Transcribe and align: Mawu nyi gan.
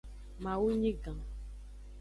Mawu 0.43 0.67
nyi 0.79 0.91
gan. 1.03 1.19